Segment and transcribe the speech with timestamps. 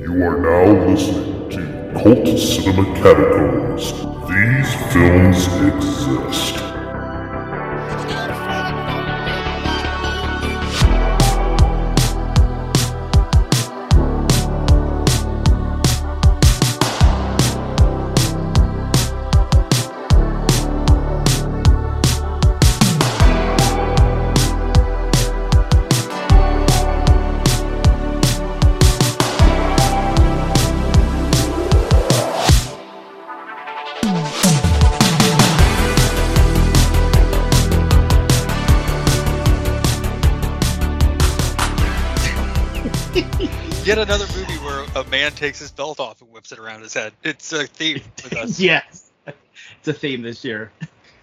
[0.00, 3.92] You are now listening to Cult Cinema Catacombs.
[4.30, 6.69] These films exist.
[45.40, 47.14] Takes his belt off and whips it around his head.
[47.22, 48.60] It's a theme with us.
[48.60, 50.70] yes, it's a theme this year.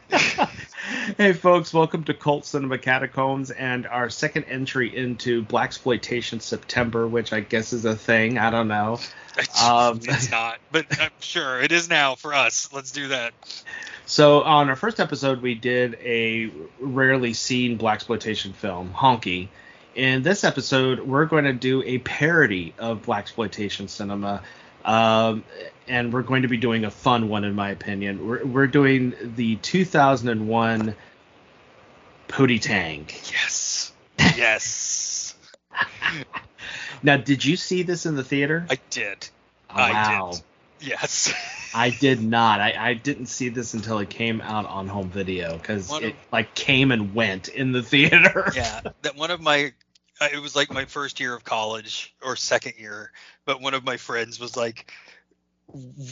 [1.18, 7.08] hey, folks, welcome to Cult Cinema Catacombs and our second entry into Black Exploitation September,
[7.08, 8.40] which I guess is a thing.
[8.40, 9.00] I don't know.
[9.64, 12.74] Um, it's not, but I'm sure it is now for us.
[12.74, 13.34] Let's do that.
[14.08, 19.50] So, on our first episode, we did a rarely seen Black Exploitation film, Honky.
[19.98, 24.44] In this episode, we're going to do a parody of Black Exploitation cinema.
[24.86, 25.44] Um,
[25.88, 28.28] and we're going to be doing a fun one, in my opinion.
[28.28, 30.94] We're, we're doing the 2001
[32.28, 33.08] Pootie Tang.
[33.32, 33.92] Yes.
[34.38, 35.36] Yes.
[37.04, 38.66] Now, did you see this in the theater?
[38.72, 39.30] I did.
[39.70, 40.30] wow.
[40.30, 40.42] I did.
[40.80, 41.32] Yes.
[41.76, 42.60] I did not.
[42.60, 46.56] I, I didn't see this until it came out on home video because it like
[46.56, 48.52] came and went in the theater.
[48.56, 48.82] yeah.
[49.04, 49.74] That one of my
[50.22, 53.12] it was like my first year of college or second year,
[53.46, 54.92] but one of my friends was like,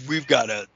[0.07, 0.67] "We've got to,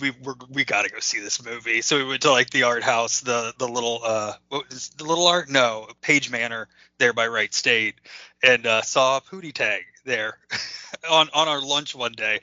[0.00, 2.64] we we're, we got to go see this movie." So we went to like the
[2.64, 5.48] art house, the the little uh, what is the little art?
[5.48, 6.68] No, Page Manor
[6.98, 7.96] there by Wright State,
[8.42, 10.38] and uh, saw Pootie Tang there
[11.10, 12.40] on on our lunch one day.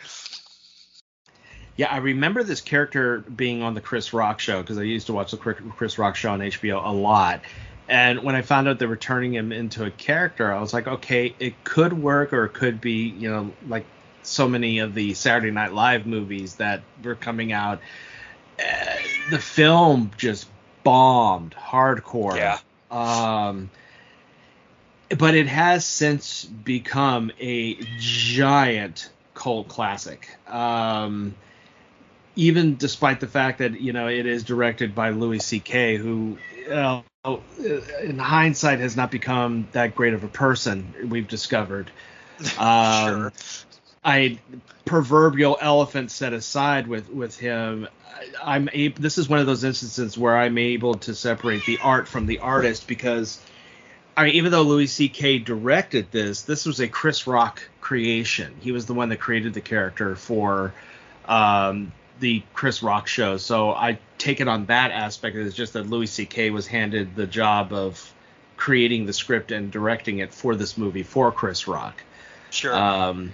[1.78, 5.14] Yeah, I remember this character being on the Chris Rock show because I used to
[5.14, 7.42] watch the Chris Rock show on HBO a lot.
[7.88, 10.88] And when I found out they were turning him into a character, I was like,
[10.88, 13.86] okay, it could work or it could be, you know, like
[14.24, 17.80] so many of the Saturday Night Live movies that were coming out.
[18.60, 18.96] Uh,
[19.30, 20.48] the film just
[20.84, 22.38] bombed hardcore.
[22.38, 22.60] Yeah.
[22.90, 23.70] Um,
[25.10, 30.36] but it has since become a giant cult classic.
[30.48, 31.36] Um,
[32.36, 36.38] even despite the fact that you know it is directed by Louis C.K., who,
[36.72, 37.02] uh,
[37.60, 40.94] in hindsight, has not become that great of a person.
[41.10, 41.92] We've discovered.
[42.60, 43.34] Um, Sure.
[44.04, 44.38] I
[44.86, 47.88] proverbial elephant set aside with with him.
[48.44, 49.02] I- I'm able.
[49.02, 52.40] This is one of those instances where I'm able to separate the art from the
[52.40, 53.40] artist because,
[54.18, 55.40] I mean, even though Louis C.K.
[55.40, 58.54] directed this, this was a Chris Rock creation.
[58.60, 60.74] He was the one that created the character for
[61.28, 63.38] um, the Chris Rock show.
[63.38, 65.36] So I take it on that aspect.
[65.36, 66.50] is just that Louis C.K.
[66.50, 68.14] was handed the job of
[68.58, 72.02] creating the script and directing it for this movie for Chris Rock.
[72.50, 72.74] Sure.
[72.74, 73.34] Um,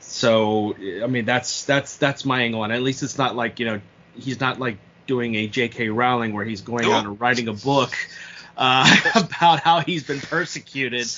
[0.00, 3.66] so I mean that's that's that's my angle, and at least it's not like you
[3.66, 3.80] know
[4.16, 5.88] he's not like doing a J.K.
[5.88, 7.94] Rowling where he's going on and writing a book
[8.56, 11.08] uh, about how he's been persecuted.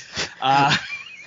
[0.41, 0.75] Uh,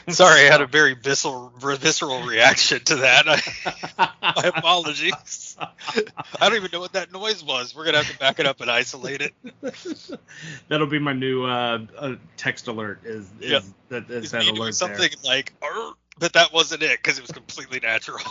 [0.10, 3.26] Sorry, I had a very visceral, visceral reaction to that.
[3.28, 4.10] I,
[4.42, 5.58] my apologies.
[5.60, 7.76] I don't even know what that noise was.
[7.76, 9.34] We're gonna have to back it up and isolate it.
[10.70, 13.02] that'll be my new uh, uh, text alert.
[13.04, 13.64] Is, is Yep.
[13.90, 15.30] that is that alert something there.
[15.30, 15.54] like,
[16.18, 18.24] but that wasn't it because it was completely natural.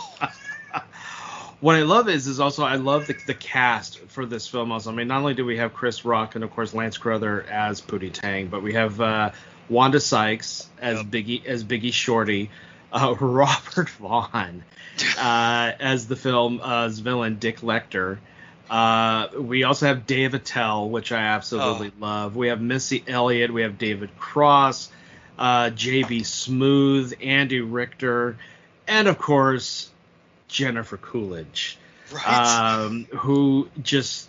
[1.59, 4.71] what I love is is also I love the, the cast for this film.
[4.71, 7.43] Also, I mean, not only do we have Chris Rock and of course Lance Crouther
[7.43, 9.29] as Pootie Tang, but we have uh,
[9.69, 11.05] Wanda Sykes as Yep.
[11.07, 12.49] Biggie as Biggie Shorty,
[12.91, 14.63] uh, Robert Vaughn
[15.17, 18.17] uh, as the film's villain Dick Lecter.
[18.69, 22.35] Uh, we also have Dave Attell, which I absolutely love.
[22.35, 23.51] We have Missy Elliott.
[23.51, 24.91] We have David Cross,
[25.39, 26.21] uh, J.B.
[26.21, 28.37] Smoove, Andy Richter,
[28.85, 29.89] and of course
[30.49, 31.77] Jennifer Coolidge,
[32.13, 32.27] right.
[32.27, 34.27] um, who just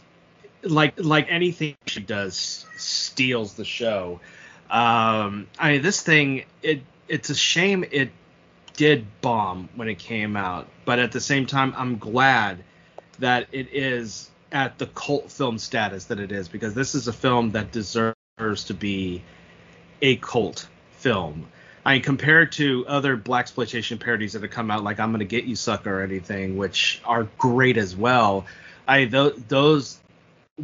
[0.62, 4.20] like like anything she does steals the show.
[4.70, 8.10] Um, I mean, this thing it it's a shame it
[8.76, 12.62] did bomb when it came out, but at the same time, I'm glad
[13.18, 17.12] that it is at the cult film status that it is because this is a
[17.12, 18.14] film that deserves
[18.64, 19.22] to be
[20.00, 21.46] a cult film.
[21.84, 25.24] I mean, compared to other black exploitation parodies that have come out, like "I'm Gonna
[25.24, 28.46] Get You, Sucker" or anything, which are great as well.
[28.86, 29.98] I th- those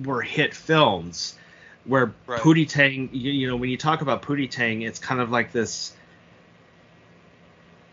[0.04, 1.36] were hit films.
[1.84, 2.40] Where Right.
[2.40, 5.52] Pootie Tang, you, you know, when you talk about Pootie Tang, it's kind of like
[5.52, 5.92] this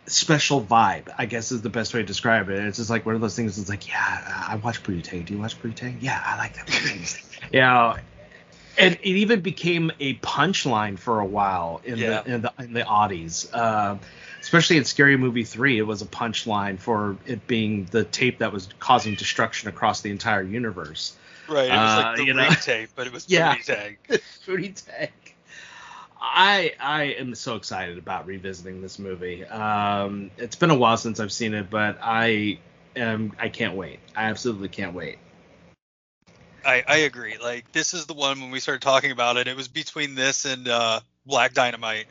[0.08, 1.14] special vibe.
[1.18, 2.64] I guess is the best way to describe it.
[2.66, 3.58] It's just like one of those things.
[3.58, 5.24] It's like, yeah, I watch Pootie Tang.
[5.24, 5.98] Do you watch Pootie Tang?
[6.02, 7.22] Yeah, I like that.
[7.52, 7.98] yeah,
[8.78, 12.22] and it even became a punchline for a while in Yeah.
[12.22, 13.50] the in the in the oddies.
[13.54, 13.98] Uh,
[14.42, 18.52] especially in Scary Movie three, it was a punchline for it being the tape that
[18.52, 21.14] was causing destruction across the entire universe.
[21.52, 21.68] Right.
[21.68, 22.48] It was Uh, like the you know?
[22.68, 23.56] ring but it was Yeah.
[23.56, 23.98] Pootie Tang.
[24.46, 25.10] Pootie Tang.
[26.22, 29.44] I I am so excited about revisiting this movie.
[29.46, 32.60] Um, it's been a while since I've seen it, but I
[32.96, 34.00] am I can't wait.
[34.16, 35.18] I absolutely can't wait.
[36.64, 37.38] I, I agree.
[37.38, 39.48] Like this is the one when we started talking about it.
[39.48, 42.06] It was between this and uh, Black Dynamite,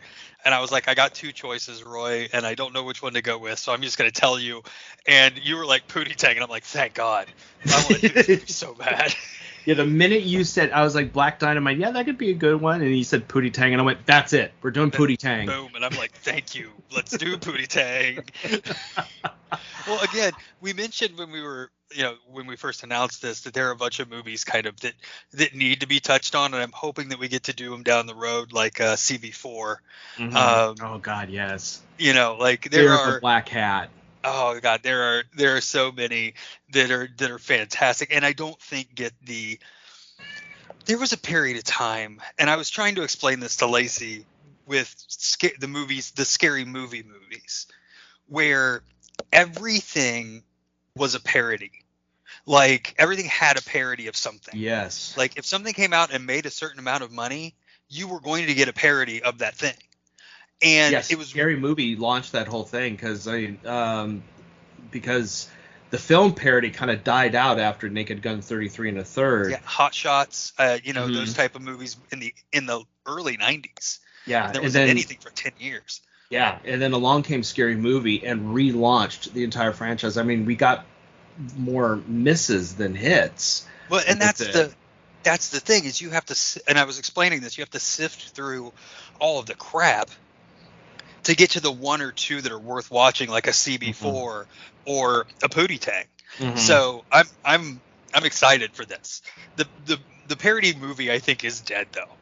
[0.45, 3.15] and I was like, I got two choices, Roy, and I don't know which one
[3.15, 4.63] to go with, so I'm just gonna tell you.
[5.07, 7.27] And you were like Pootie Tang, and I'm like, thank God.
[7.67, 9.15] I want to do this so bad.
[9.67, 12.35] Yeah, the minute you said I was like Black Dynamite, yeah, that could be a
[12.35, 15.19] good one, and you said Pootie Tang, and I went, that's it, we're doing Pootie
[15.19, 15.47] Tang.
[15.47, 16.71] Boom, and I'm like, thank you.
[16.91, 18.25] Let's do Pootie Tang.
[19.87, 20.33] well, again,
[20.63, 23.73] we mentioned when we were, you know, when we first announced this, that there are
[23.73, 24.95] a bunch of movies kind of that
[25.33, 27.83] that need to be touched on, and I'm hoping that we get to do them
[27.83, 29.77] down the road, like uh, CB4.
[30.19, 30.35] Mhm.
[30.35, 31.81] Um, oh God, yes.
[31.99, 33.13] You know, like there Fear are.
[33.15, 33.91] the Black Hat.
[34.23, 36.35] oh god there are there are so many
[36.73, 39.59] that are that are fantastic and i don't think get the
[40.85, 44.27] there was a period of time and i was trying to explain this to lacey
[44.67, 47.67] with sca- the movies the scary movie movies
[48.29, 48.83] where
[49.33, 50.43] everything
[50.97, 51.73] was a parody
[52.51, 55.15] like everything had a parody of something Yes.
[55.17, 57.55] like if something came out and made a certain amount of money
[57.89, 59.75] you were going to get a parody of that thing
[60.63, 64.23] and yes, it was scary movie launched that whole thing because I mean, um,
[64.91, 65.49] because
[65.91, 69.53] the film parody kind of died out after Naked Gun 33 and a third.
[69.53, 71.15] yeah, Hot Shots, uh, you know, Mhm.
[71.15, 74.01] those type of movies in the in the early '90s.
[74.27, 76.01] Yeah, There wasn't then anything for ten years.
[76.29, 80.17] yeah, and then along came Scary Movie and relaunched the entire franchise.
[80.19, 80.85] I mean, we got
[81.57, 83.67] more misses than hits.
[83.89, 84.53] Well, and That's it.
[84.53, 84.75] the
[85.23, 87.59] that's the thing is you have to, and I was explaining this.
[87.59, 88.73] You have to sift through
[89.21, 90.11] all of the crap
[91.25, 94.25] to get to the one or two that are worth watching, like a CB4 Mm-hmm.
[94.87, 96.07] or a Pootie Tang.
[96.55, 97.83] So I'm I'm
[98.15, 99.23] I'm excited for this.
[99.57, 102.19] The the the parody movie I think is dead though.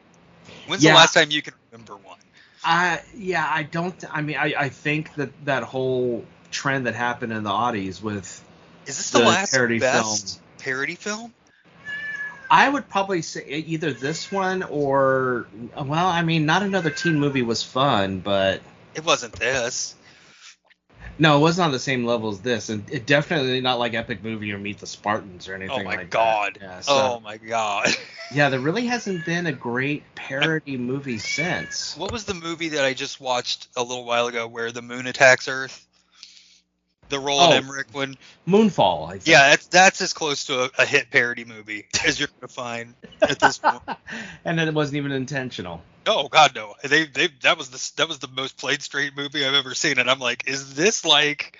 [0.65, 0.91] When's Yeah.
[0.91, 2.19] the last time you can remember one?
[2.65, 4.03] I yeah, I don't.
[4.11, 8.45] I mean, I, I think that that whole trend that happened in the oddies with
[8.89, 11.35] Is this the, The last parody best parody film?
[12.51, 15.47] I would probably say either this one or
[15.77, 18.63] well, I mean, not another teen movie was fun, but
[18.95, 19.95] It wasn't this.
[21.19, 24.25] no, it wasn't on the same level as this, and it definitely not like Epic
[24.25, 26.19] Movie or Meet the Spartans or anything like that.
[26.19, 26.59] Oh my like god.
[26.59, 26.63] that.
[26.63, 27.89] Yeah, so, oh my god.
[28.33, 31.95] yeah, there really hasn't been a great parody movie since.
[31.99, 35.07] What was the movie that I just watched a little while ago where the moon
[35.07, 35.87] attacks Earth?
[37.09, 37.57] The Roland Oh.
[37.57, 38.17] Emmerich one.
[38.47, 39.27] Moonfall, I think.
[39.29, 42.95] Yeah, that's that's as close to a, a hit parody movie as you're gonna find
[43.23, 43.83] at this point.
[44.45, 45.83] and then it wasn't even intentional.
[46.07, 46.75] Oh God, no!
[46.83, 49.99] They they that was the that was the most played straight movie I've ever seen,
[49.99, 51.59] and I'm like, is this like,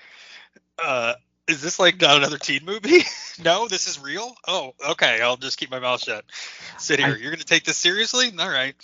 [0.83, 1.13] uh,
[1.47, 2.99] is this like not another teen movie?
[3.43, 4.33] no, this is real.
[4.47, 6.25] Oh, okay, I'll just keep my mouth shut.
[6.77, 7.09] Sit here.
[7.09, 8.31] I- You're gonna take this seriously?
[8.39, 8.75] All right.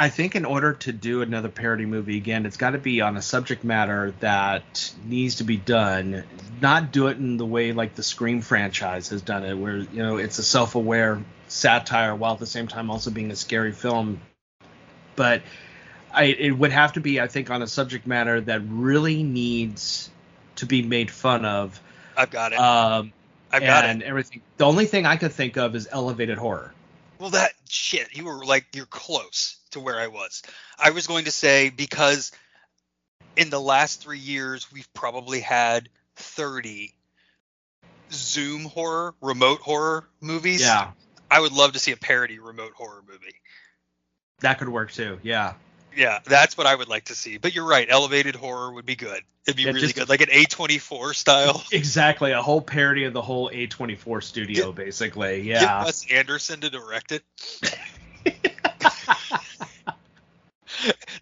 [0.00, 3.16] I think in order to do another parody movie again, it's got to be on
[3.16, 6.22] a subject matter that needs to be done.
[6.60, 10.00] Not do it in the way like the Scream franchise has done it, where you
[10.00, 14.20] know it's a self-aware satire while at the same time also being a scary film.
[15.16, 15.42] But
[16.12, 20.10] I, it would have to be, I think, on a subject matter that really needs
[20.56, 21.80] to be made fun of.
[22.16, 22.58] I've got it.
[22.60, 23.12] Um,
[23.50, 24.02] I've got it.
[24.02, 24.42] everything.
[24.58, 26.72] The only thing I could think of is elevated horror.
[27.18, 28.16] Well, that shit.
[28.16, 30.42] You were like you're close to where I was.
[30.78, 32.32] I was going to say because
[33.36, 36.94] in the last three years we've probably had 30
[38.10, 40.62] Zoom horror, remote horror movies.
[40.62, 40.92] Yeah,
[41.30, 43.34] I would love to see a parody remote horror movie.
[44.40, 45.18] that could work too.
[45.22, 45.54] Yeah.
[45.96, 47.38] Yeah, that's what I would like to see.
[47.38, 49.20] But you're right, elevated horror would be good.
[49.46, 51.62] It'd be Yeah, really just- good, like an A24 style.
[51.72, 55.40] Exactly, a whole parody of the whole A24 studio, basically.
[55.42, 55.84] Yeah.
[55.84, 57.22] Wes Anderson to direct it.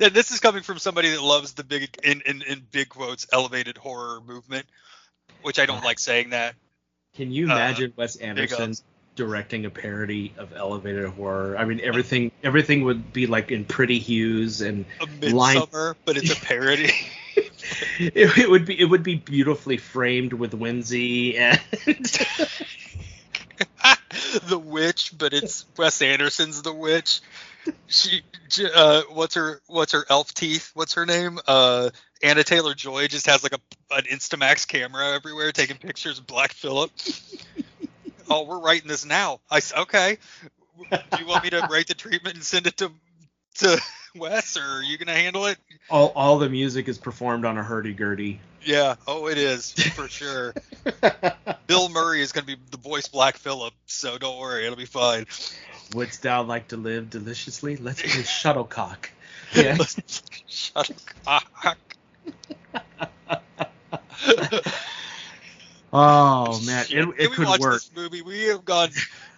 [0.00, 3.26] And this is coming from somebody that loves the big, in, in, in big quotes,
[3.33, 4.67] elevated horror movement,
[5.43, 6.55] which I don't like saying that.
[7.15, 8.75] Can you Uh, imagine Wes Anderson
[9.15, 11.57] directing a parody of elevated horror?
[11.57, 16.19] I mean, everything everything would be like in pretty hues, and A Line- Midsommar, but
[16.19, 16.93] it's a parody.
[17.99, 21.59] it, it would be it would be beautifully framed with whimsy and
[24.49, 27.21] the witch, but it's Wes Anderson's the witch.
[27.89, 28.23] She,
[28.75, 30.71] uh, what's her, what's her elf teeth?
[30.75, 31.39] What's her name?
[31.47, 31.91] Uh,
[32.25, 33.61] Anya Taylor Joy just has like a
[33.95, 36.91] an Instamax camera everywhere taking pictures of Black Phillip.
[38.31, 39.41] oh, we're writing this now.
[39.51, 40.19] I okay.
[40.91, 42.91] Do you want me to write the treatment and send it to
[43.59, 43.81] to
[44.17, 45.59] Wes, or are you gonna handle it?
[45.91, 48.41] All all the music is performed on a hurdy gurdy.
[48.65, 48.97] Yeah.
[49.07, 50.55] Oh, it is for sure.
[51.67, 55.27] Bill Murray is gonna be the voice Black Phillip, so don't worry, it'll be fine.
[55.95, 57.76] Wouldst thou like to live deliciously?
[57.76, 59.11] Let's play shuttlecock.
[59.55, 59.76] Yeah.
[60.49, 61.76] Shuttlecock.
[65.93, 67.75] Oh man, it, Can it we could watch work.
[67.75, 68.23] this movie?
[68.23, 68.90] We have gone.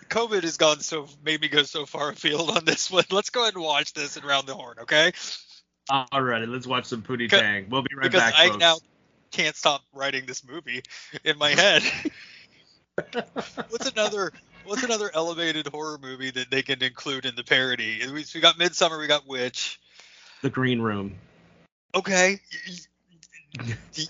[0.09, 3.05] COVID has gone so made me go so far afield on this one.
[3.11, 5.12] Let's go ahead and watch this and round the horn, okay?
[5.90, 7.67] Alrighty, let's watch some Pootie Because- Tang.
[7.69, 8.59] We'll be right because back, I folks.
[8.61, 8.78] now
[9.31, 10.83] can't stop writing this movie
[11.25, 11.83] in my head.
[13.69, 14.33] what's another
[14.69, 18.01] What's another elevated horror movie that they can include in the parody?
[18.07, 19.81] We, we got Midsommar, we got Witch.
[20.43, 21.15] The Green Room.
[21.95, 22.39] Okay,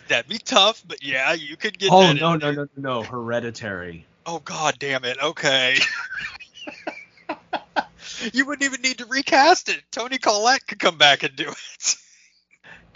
[0.08, 1.92] that'd be tough, but yeah, you could get.
[1.92, 3.02] Oh no no no no no!
[3.02, 4.04] Hereditary.
[4.26, 5.16] Oh god damn it.
[5.22, 5.78] Okay.
[8.32, 9.80] you wouldn't even need to recast it.
[9.92, 11.56] Toni Collette could come back and do it.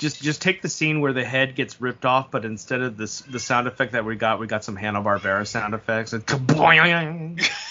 [0.02, 3.20] Just just take the scene where the head gets ripped off, but instead of this
[3.20, 6.12] the sound effect that we got, we got some Hanna Barbera sound effects.
[6.12, 7.40] And kaboing!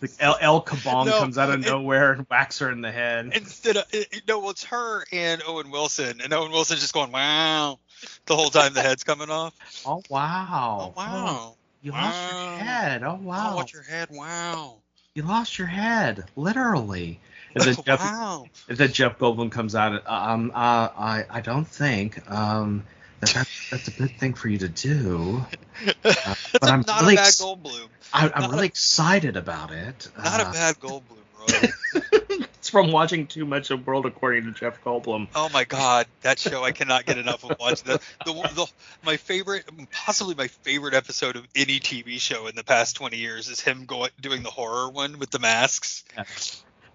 [0.00, 2.90] Like El, El Kabong No, comes out of it- nowhere and whacks her in the
[2.90, 3.30] head.
[3.36, 7.12] Instead of it- no, well, it's her and Owen Wilson, and Owen Wilson's just going
[7.12, 7.78] wow
[8.26, 9.54] the whole time the head's coming off.
[9.86, 10.92] Oh wow!
[10.92, 11.54] Oh wow.
[11.82, 13.04] you lost your head.
[13.04, 13.50] Oh, oh wow!
[13.52, 14.08] Oh, watch your head.
[14.10, 14.78] Wow.
[15.14, 17.20] You lost your head, literally.
[17.54, 18.46] And then Jeff, wow.
[18.68, 19.92] and then Jeff Goldblum comes out.
[19.92, 22.84] and, Um, uh, I I don't think um
[23.20, 25.44] that that's, that's a good thing for you to do.
[26.02, 27.86] That's but I'm not really a bad ex- Goldblum.
[28.12, 30.08] I, Not I'm a- really excited about it.
[30.18, 31.02] Not Uh, a bad Goldblum,
[31.38, 31.68] Roy.
[32.58, 35.28] it's from watching too much of World According to Jeff Goldblum.
[35.36, 37.86] Oh my god, that show I cannot get enough of watching.
[37.86, 38.66] The, the, the
[39.04, 43.48] my favorite, possibly my favorite episode of any TV show in the past 20 years
[43.48, 46.04] is him going doing the horror one with the masks.
[46.16, 46.24] Yeah.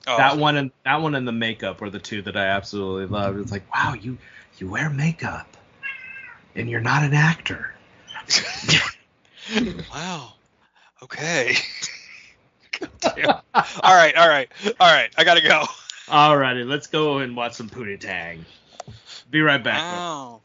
[0.07, 3.07] Oh, That one and that one and the makeup were the two that I absolutely
[3.07, 3.39] loved.
[3.39, 4.17] It's like, wow, you
[4.57, 5.57] you wear makeup,
[6.55, 7.73] and you're not an actor.
[9.93, 10.33] Wow.
[11.01, 11.55] Okay.
[12.83, 14.49] All right, all right,
[14.79, 15.09] all right.
[15.17, 15.63] I gotta go.
[16.09, 18.45] All righty, let's go and watch some Pootie Tang.
[19.31, 19.81] Be right back.
[19.81, 20.41] Wow.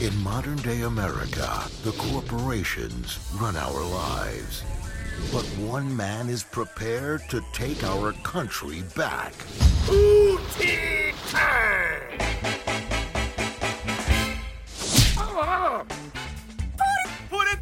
[0.00, 4.64] In modern day America, the corporations run our lives.
[5.32, 9.32] But one man is prepared to take our country back.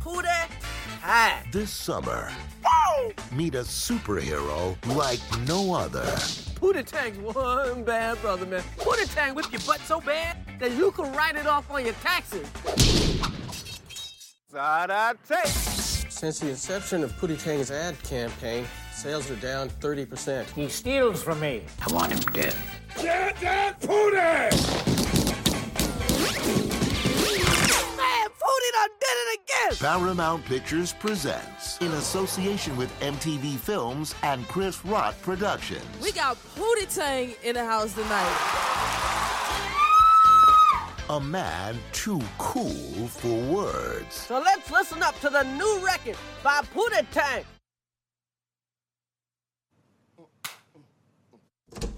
[0.01, 0.49] Put it.
[1.03, 1.43] Hi.
[1.53, 2.31] This summer,
[3.31, 6.05] meet a superhero like no other.
[6.55, 8.63] Pootie Tang's one bad brother, man.
[8.79, 11.95] Pootie Tang whip your butt so bad that you can write it off on your
[11.95, 12.47] taxes.
[16.19, 20.51] Since the inception of Pootie Tang's ad campaign, sales are down 30%.
[20.51, 21.63] He steals from me.
[21.81, 22.57] I want him dead.
[22.97, 23.33] Man,
[28.31, 29.77] Pootie done did it again!
[29.79, 35.87] Paramount Pictures presents, in association with MTV Films and Chris Rock Productions.
[36.03, 38.68] We got Pootie Tang in the house tonight.
[41.11, 44.15] A man too cool for words.
[44.15, 47.45] So let's listen up to the new record by Pootie Tang.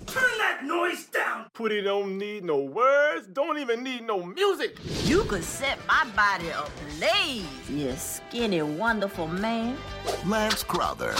[0.07, 1.47] Turn that noise down.
[1.55, 4.79] Pootie don't need no words, don't even need no music.
[5.05, 9.76] You could set my body ablaze, you skinny, wonderful man.
[10.25, 11.17] Lance Crouther.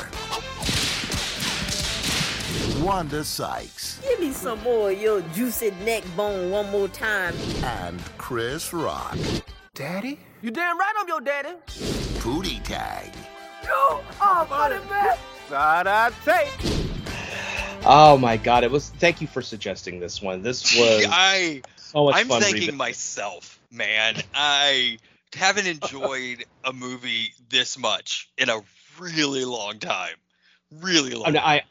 [2.82, 4.00] Wanda Sykes.
[4.08, 7.34] Give me some more of your juicy neck bone one more time.
[7.62, 9.18] And Chris Rock.
[9.75, 10.18] Daddy?
[10.40, 11.50] You damn right I'm your daddy.
[11.66, 13.12] Pootie Tang.
[13.64, 15.16] You are funny, man.
[17.84, 18.88] Oh my god, it was.
[18.90, 20.42] Thank you for suggesting this one.
[20.42, 22.40] This was I so much I'm fun.
[22.40, 22.76] thanking reading.
[22.76, 24.16] myself, man.
[24.34, 24.99] I
[25.34, 28.60] haven't enjoyed a movie this much in a
[28.99, 30.14] really long time.
[30.80, 31.26] Really long.
[31.26, 31.62] I, mean, I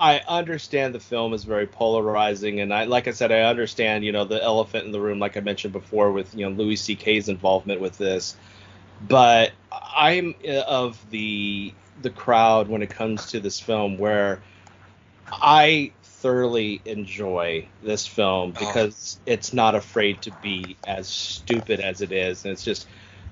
[0.00, 4.12] I understand the film is very polarizing, and I like I said, I understand you
[4.12, 7.28] know the elephant in the room, like I mentioned before, with you know Louis C.K.'s
[7.28, 8.36] involvement with this.
[9.00, 14.40] But I'm uh, of the the crowd when it comes to this film where
[15.30, 18.60] I thoroughly enjoy this film Oh.
[18.66, 22.86] because it's not afraid to be as stupid as it is, and it's just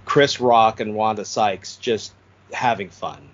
[0.05, 2.13] Chris Rock and Wanda Sykes just
[2.53, 3.29] having fun.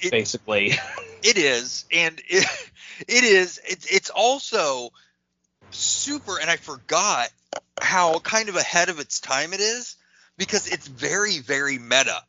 [0.00, 0.72] It- basically.
[1.24, 2.46] It is, and it,
[3.08, 3.58] it is.
[3.66, 4.90] It's it's also
[5.70, 6.38] super.
[6.38, 7.30] And I forgot
[7.80, 9.96] how kind of ahead of its time it is
[10.36, 12.22] because it's very very meta.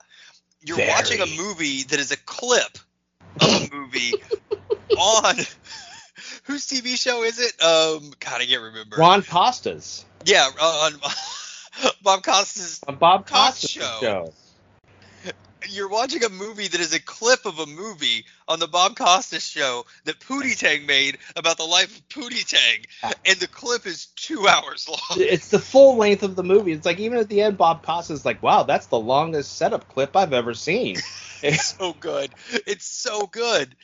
[0.64, 2.78] You're watching a movie that is a clip
[3.40, 4.16] of a movie
[4.98, 5.36] on
[6.46, 7.62] whose TV show is it?
[7.62, 8.96] Um, God, I can't remember.
[8.98, 10.94] Ron Costas Yeah, on
[12.02, 12.82] Bob Costas.
[12.88, 13.98] on Bob Talk Costas show.
[14.00, 14.34] show.
[15.69, 19.45] You're watching a movie that is a clip of a movie on the Bob Costas
[19.45, 24.07] show that Pootie Tang made about the life of Pootie Tang, and the clip is
[24.15, 25.19] two hours long.
[25.19, 26.72] It's the full length of the movie.
[26.72, 29.88] It's like even at the end, Bob Costas is like, "Wow, that's the longest setup
[29.89, 30.98] clip I've ever seen."
[31.43, 32.31] It's so good.
[32.65, 33.75] It's so good.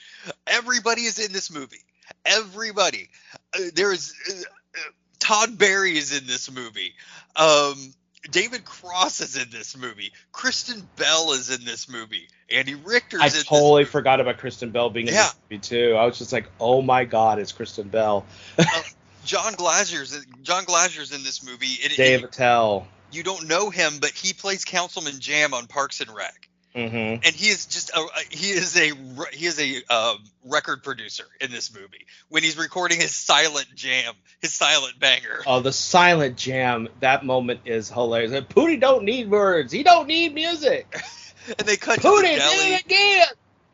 [0.47, 1.83] Everybody is in this movie.
[2.25, 3.09] Everybody.
[3.53, 4.81] Uh, there is uh, uh,
[5.19, 6.95] Todd Barry is in this movie.
[7.35, 7.93] Um,
[8.29, 10.11] David Cross is in this movie.
[10.31, 12.27] Kristen Bell is in this movie.
[12.51, 15.95] Andy Richter's I in totally forgot about Kristen Bell being in this movie too.
[15.97, 18.25] I was just like, "Oh my God, it's Kristen Bell."
[18.57, 18.63] Uh,
[19.25, 21.65] Jon Glaser's Jon Glaser's in this movie.
[21.67, 22.87] It- it- Dave Attell.
[23.11, 26.47] you don't know him, but he plays Councilman Jamm on Parks and Rec.
[26.73, 28.91] Hmm and he is just a he is a
[29.33, 34.13] he is a um, record producer in this movie when he's recording his silent jam
[34.41, 36.87] his silent banger Oh, the silent jam.
[36.99, 38.31] That moment is hilarious.
[38.45, 39.71] Pootie don't need words.
[39.71, 40.95] He don't need music.
[41.47, 43.27] and they cut to Pootie the deli it again.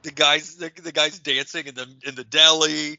[0.04, 2.98] the guys the, the guys dancing in the in the deli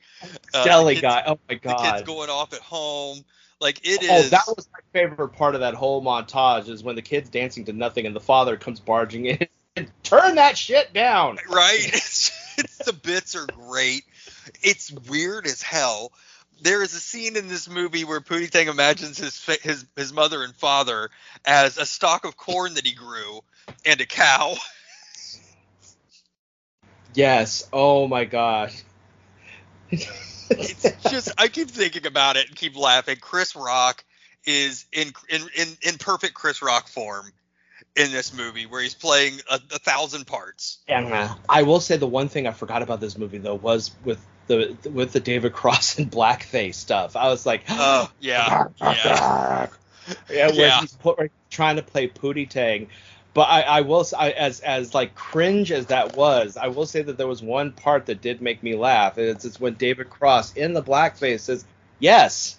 [0.55, 1.23] uh, Deli the kids, guy.
[1.27, 1.79] Oh my god.
[1.79, 3.25] the kids going off at home
[3.61, 6.97] like it is Oh, that was my favorite part of that whole montage is when
[6.97, 9.47] the kid's dancing to nothing and the father comes barging in.
[10.03, 11.39] Turn that shit down.
[11.49, 14.05] right it's, it's the bits are great
[14.63, 16.13] it's weird as hell
[16.63, 20.43] there is a scene in this movie where Pootie Tang imagines his his his mother
[20.43, 21.11] and father
[21.45, 23.43] as a stalk of corn that he grew
[23.85, 24.55] and a cow.
[27.15, 27.69] Yes.
[27.73, 28.71] Oh my god.
[29.91, 33.17] It's just I keep thinking about it and keep laughing.
[33.21, 34.05] Chris Rock
[34.47, 37.33] is in in in, in perfect Chris Rock form
[37.99, 40.79] in this movie where he's playing a, a thousand parts.
[40.89, 41.35] Yeah.
[41.49, 44.77] I will say the one thing I forgot about this movie though was with the
[44.91, 47.17] with the David Cross and blackface stuff.
[47.17, 49.67] I was like, Oh yeah, yeah.
[50.31, 50.81] yeah, Yeah.
[50.81, 52.89] he's put, trying to play Pootie Tang.
[53.35, 57.03] But I, I will I, as as like cringe as that was, I will say
[57.03, 59.17] that there was one part that did make me laugh.
[59.19, 61.65] and It's, it's when David Cross in the blackface says,
[62.01, 62.59] "Yes,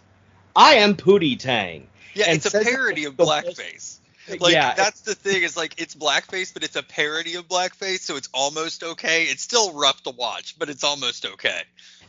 [0.55, 3.98] I am Pootie Tang." Yeah, And it's a parody of the most- blackface.
[4.29, 7.47] Uh, like yeah, that's the thing is like it's blackface, but it's a parody of
[7.47, 9.23] blackface, so it's almost okay.
[9.23, 11.61] It's still rough to watch, but it's almost okay.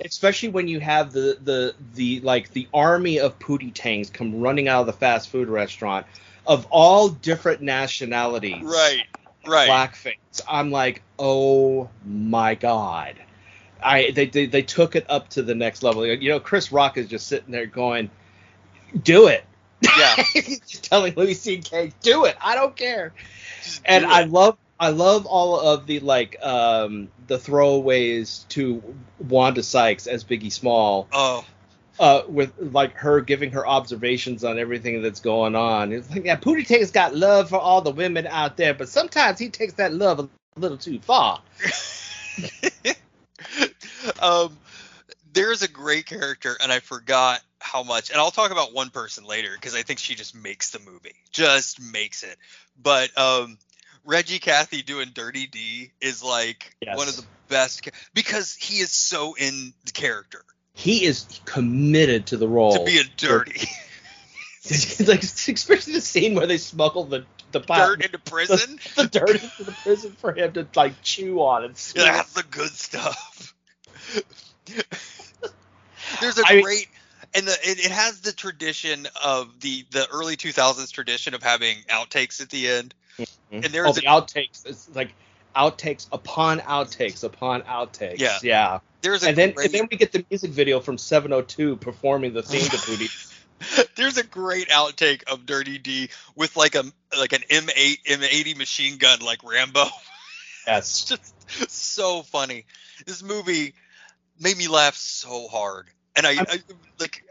[0.05, 4.69] especially when you have the the the like the army of Pootie Tangs come running
[4.69, 6.07] out of the fast food restaurant
[6.47, 8.63] of all different nationalities.
[8.63, 9.05] Right,
[9.47, 9.69] right.
[9.69, 10.41] blackface.
[10.49, 13.17] I'm like, oh my god.
[13.83, 16.07] I they, they they took it up to the next level.
[16.07, 18.11] You know, Chris Rock is just sitting there going,
[19.03, 19.45] "Do it."
[19.83, 20.17] Yeah.
[20.33, 22.37] He's just telling Louis C.K., "Do it.
[22.41, 23.13] I don't care."
[23.63, 28.83] Just And do I love I love all of the like um the throwaways to
[29.19, 31.45] Wanda Sykes as Biggie Small oh
[32.01, 35.93] uh, with like her giving her observations on everything that's going on.
[35.93, 39.39] It's like, yeah, Pootie Tang's got love for all the women out there, but sometimes
[39.39, 41.43] he takes that love a little too far.
[44.21, 44.57] um,
[45.33, 48.11] there's a great character, and I forgot how much.
[48.11, 51.15] And I'll talk about one person later because I think she just makes the movie,
[51.31, 52.37] just makes it.
[52.81, 53.59] But um,
[54.05, 56.97] Reggie Cathy doing Dirty D is like Yes.
[56.97, 60.43] one of the best because he is so in the character
[60.75, 62.73] He is committed to the role.
[62.73, 63.61] to being dirty,
[65.07, 68.79] like especially the scene where they smuggle the the pot, dirt into prison.
[68.97, 71.75] the dirt into the prison for him to like chew on and.
[71.95, 73.55] That's the good stuff.
[76.21, 76.89] There's a I great
[77.35, 81.77] and the it, it has the tradition of the the early 2000s tradition of having
[81.89, 82.95] outtakes at the end.
[83.19, 83.55] Mm-hmm.
[83.57, 84.67] And there's oh, a the outtakes.
[84.67, 85.13] It's like
[85.55, 88.19] outtakes upon outtakes upon outtakes.
[88.19, 88.39] Yeah.
[88.43, 88.79] yeah.
[89.03, 92.33] there's a And then great, and then we get the music video from 702 performing
[92.33, 93.09] the theme to Booty.
[93.97, 96.85] there's a great outtake of Dirty D with like a
[97.19, 99.87] like an M8 M80 machine gun like Rambo.
[100.67, 100.91] Yes.
[100.91, 102.65] It's just so funny.
[103.07, 103.75] This movie
[104.41, 106.59] made me laugh so hard, and I, I
[106.99, 107.23] like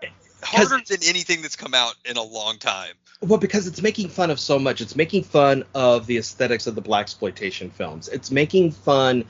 [0.42, 2.94] harder than anything that's come out in a long time.
[3.22, 4.80] Well, because it's making fun of so much.
[4.80, 8.08] It's making fun of the aesthetics of the black exploitation films.
[8.08, 9.26] It's making fun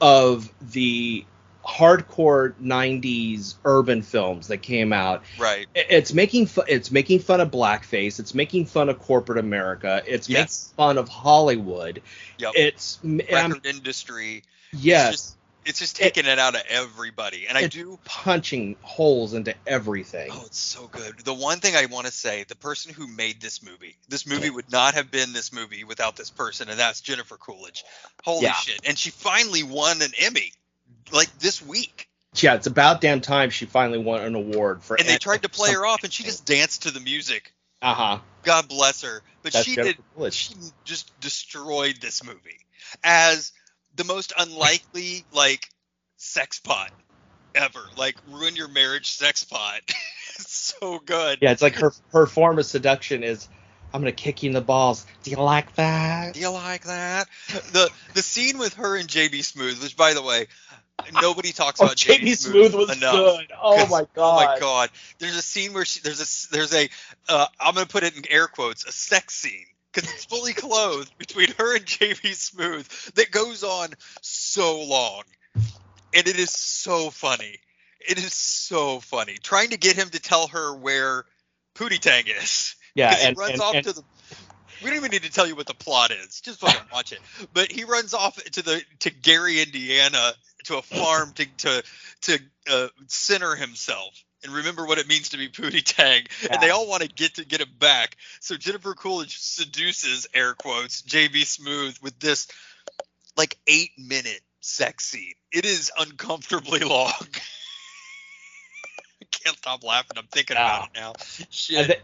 [0.00, 1.26] of the
[1.66, 5.24] hardcore 90s urban films that came out.
[5.38, 5.66] Right.
[5.74, 8.20] It's making fun it's making fun of blackface.
[8.20, 10.02] It's making fun of corporate America.
[10.06, 10.70] It's Yes.
[10.72, 12.02] making fun of Hollywood.
[12.38, 12.52] Yep.
[12.54, 13.20] It's I'm-
[13.50, 14.42] Record industry.
[14.72, 15.36] Yes.
[15.64, 17.46] It's just, taking it, out of everybody.
[17.48, 20.30] And I do punching holes into everything.
[20.32, 21.18] Oh, it's so good.
[21.20, 24.50] The one thing I want to say, the person who made this movie, this movie
[24.50, 27.84] would not have been this movie without this person, and that's Jennifer Coolidge.
[28.22, 28.54] Holy Yeah.
[28.54, 28.80] shit.
[28.84, 30.52] And she finally won an Emmy
[31.12, 32.08] like this week.
[32.36, 34.96] Yeah, it's about damn time she finally won an award for.
[34.96, 37.52] And they tried to play her off and she just danced to the music.
[37.80, 38.18] Uh huh.
[38.42, 39.22] God bless her.
[39.42, 40.34] But That's she Jennifer did Coolidge.
[40.34, 42.58] she just destroyed this movie
[43.02, 43.52] as
[43.96, 45.68] the most unlikely like
[46.16, 46.90] sex pot
[47.54, 47.80] ever.
[47.96, 49.80] Like ruin your marriage sex pot.
[50.36, 51.38] it's so good.
[51.40, 53.48] Yeah, it's like her her form of seduction is,
[53.92, 55.06] I'm gonna kick you in the balls.
[55.22, 56.34] Do you like that?
[56.34, 57.28] Do you like that?
[57.72, 60.46] The the scene with her and JB Smoove, which by the way,
[61.20, 63.14] nobody talks Oh, about JB Smoove was enough.
[63.14, 63.52] good.
[63.62, 64.08] Oh my god.
[64.16, 64.90] Oh my god.
[65.18, 66.88] There's a scene where she there's a there's a
[67.28, 71.16] uh, I'm gonna put it in air quotes a sex scene because it's fully clothed
[71.18, 73.88] between her and JB Smoove that goes on
[74.20, 75.22] so long,
[75.54, 77.58] and it is so funny.
[78.06, 81.24] It is so funny trying to get him to tell her where
[81.74, 82.74] Pootie Tang is.
[82.94, 84.02] Yeah, 'Cause he runs and- off and- to the.
[84.82, 86.40] We don't even need to tell you what the plot is.
[86.40, 87.20] Just fucking watch it.
[87.54, 91.82] But he runs off to the to Gary, Indiana, to a farm to to
[92.22, 94.12] to uh, center himself
[94.44, 96.22] and remember what it means to be Pootie Tang.
[96.50, 98.16] And they all want to get to get him back.
[98.40, 102.46] So Jennifer Coolidge seduces air quotes JB Smoove with this
[103.36, 105.34] like eight minute sex scene.
[105.52, 107.12] It is uncomfortably long.
[109.22, 110.16] I can't stop laughing.
[110.18, 111.12] I'm thinking about it now.
[111.50, 111.78] Shit.
[111.78, 111.96] And, then,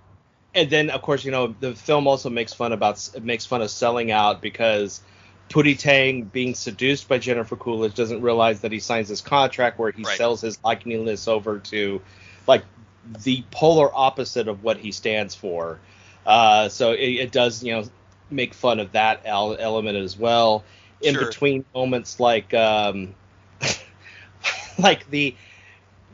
[0.55, 3.62] and then, of course, you know the film also makes fun about it makes fun
[3.62, 5.00] of selling out because
[5.50, 9.90] Pootie Tang being seduced by Jennifer Coolidge doesn't realize that he signs this contract where
[9.92, 10.16] he Right.
[10.16, 12.00] sells his likeliness over to
[12.46, 12.64] like
[13.24, 15.79] the polar opposite of what he stands for.
[16.26, 17.85] Uh, so it, it does, you know,
[18.31, 20.64] make fun of that el- element as well.
[21.03, 21.26] In Sure.
[21.26, 23.14] between moments like um,
[24.79, 25.35] like the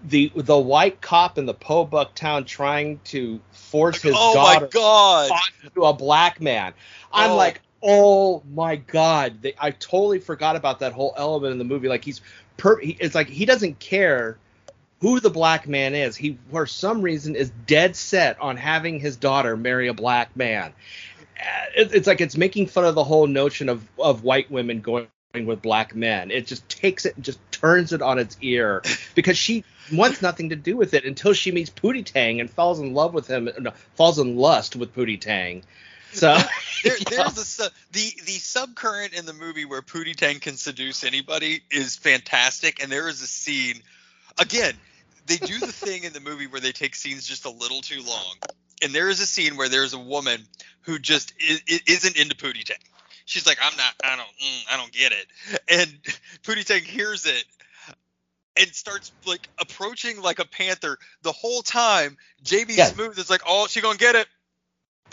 [0.05, 4.67] the the white cop in the Pobuck town trying to force his oh my daughter
[4.67, 5.31] god.
[5.75, 6.73] to a black man.
[7.13, 7.37] I'm Oh.
[7.37, 9.43] like, oh my god!
[9.43, 11.89] They, I totally forgot about that whole element in the movie.
[11.89, 12.21] Like he's,
[12.57, 14.39] per, he, it's like he doesn't care
[15.01, 16.17] who the black man is.
[16.17, 20.73] He, for some reason, is dead set on having his daughter marry a black man.
[21.39, 21.45] Uh,
[21.77, 25.09] it's like it's making fun of the whole notion of of white women going
[25.45, 26.31] with black men.
[26.31, 28.83] It just takes it and just turns it on its ear
[29.15, 32.81] because she wants nothing to do with it until she meets Pootie Tang and falls
[32.81, 35.63] in love with him, no, falls in lust with Pootie Tang.
[36.13, 36.39] So
[36.85, 41.63] there, there's a the the subcurrent in the movie where Pootie Tang can seduce anybody
[41.71, 43.83] is fantastic, and there is a scene.
[44.39, 44.75] Again,
[45.27, 48.03] they do the thing in the movie where they take scenes just a little too
[48.03, 48.35] long,
[48.83, 50.41] and there is a scene where there's a woman
[50.83, 52.77] who just is, isn't into Pootie Tang.
[53.25, 55.27] She's like, I'm not, I don't, mm, I don't get it,
[55.69, 55.91] and
[56.43, 57.45] Pootie Tang hears it.
[58.59, 62.17] And starts like approaching like a panther the whole time.
[62.43, 62.89] JB Yeah.
[62.89, 64.27] Smoove is like, "Oh, she gonna get it.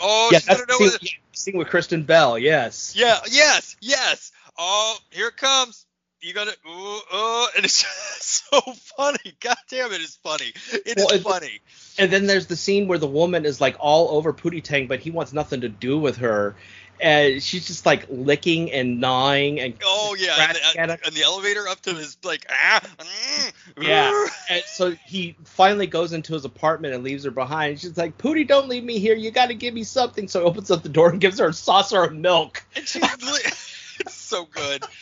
[0.00, 2.38] Oh, yeah, she's gonna know scene, scene with Kristen Bell.
[2.38, 2.94] Yes.
[2.96, 4.32] yeah, yes, yes.
[4.58, 5.86] Oh, here it comes.
[6.24, 7.84] You got to ooh, oh, and it's
[8.50, 8.58] so
[8.96, 9.34] funny.
[9.40, 10.54] God damn it, it's funny.
[10.72, 11.60] It is Well, funny.
[11.98, 15.00] And then there's the scene where the woman is like all over Pootie Tang, but
[15.00, 16.56] he wants nothing to do with her.
[16.98, 21.68] And she's just like licking and gnawing and Oh yeah, and the, and the elevator
[21.68, 24.26] up to his like ah, mm, Yeah.
[24.48, 27.80] And so he finally goes into his apartment and leaves her behind.
[27.80, 29.14] She's like, Pootie, don't leave me here.
[29.14, 30.28] You got to give me something.
[30.28, 32.64] So he opens up the door and gives her a saucer of milk.
[32.74, 33.40] and she's li-
[34.00, 34.86] it's so good.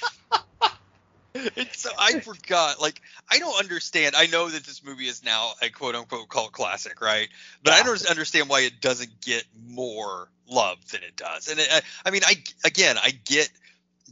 [1.34, 2.80] It's so I forgot.
[2.80, 4.14] Like I don't understand.
[4.16, 7.28] I know that this movie is now a quote unquote cult classic, right?
[7.62, 11.48] But I don't understand why it doesn't get more love than it does.
[11.48, 13.50] And it, I, I mean, I again, I get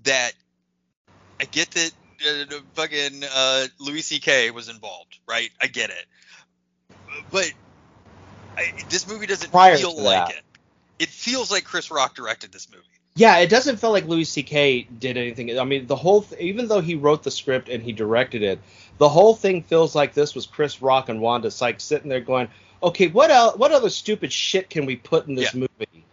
[0.05, 0.33] that.
[1.41, 4.51] I get that uh, the fucking uh, Louis C.K.
[4.51, 5.51] was involved, right?
[5.61, 6.97] I get it.
[7.31, 7.53] But
[8.57, 10.37] I, this movie doesn't Prior feel like that.
[10.37, 10.45] it.
[10.99, 12.85] It feels like Chris Rock directed this movie.
[13.21, 14.85] Yeah, it doesn't feel like Louis C.K.
[14.85, 15.59] did anything.
[15.59, 18.61] I mean, the whole, th- even though he wrote the script and he directed it,
[18.97, 22.49] the whole thing feels like this was Chris Rock and Wanda Sykes sitting there going,
[22.83, 23.59] "Okay, what else?
[23.59, 25.67] What other stupid shit can we put in this Yeah.
[25.69, 26.05] movie?"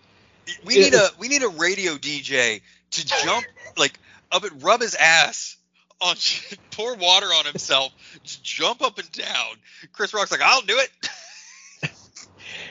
[0.65, 2.59] We need a we need a radio DJ
[2.91, 3.45] to jump
[3.77, 3.97] like
[4.29, 5.55] up and rub his ass
[6.01, 6.17] on
[6.71, 7.93] pour water on himself,
[8.43, 9.55] jump up and down.
[9.93, 10.89] Chris Rock's like, I'll do it.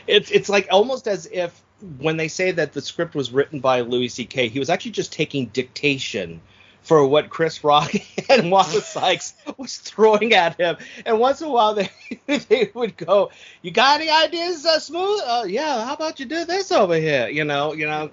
[0.07, 1.61] It's it's like almost as if
[1.99, 5.13] when they say that the script was written by Louis C.K., he was actually just
[5.13, 6.41] taking dictation
[6.83, 7.93] for what Chris Rock
[8.29, 10.77] and Wanda Sykes was throwing at him.
[11.05, 11.75] And once in a while,
[12.27, 13.31] they they would go,
[13.63, 15.21] "You got any ideas, uh, Smoove?
[15.25, 17.29] Uh, yeah, how about you do this over here?
[17.29, 18.11] You know, you know."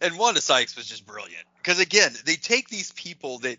[0.00, 3.58] And Wanda Sykes was just brilliant because again, they take these people that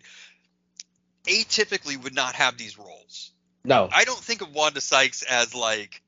[1.25, 3.31] atypically would not have these roles.
[3.63, 6.01] No, I don't think of Wanda Sykes as like